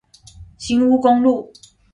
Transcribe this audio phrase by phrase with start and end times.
[0.57, 1.53] 新烏公路